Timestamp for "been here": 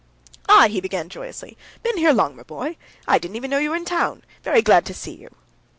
1.83-2.11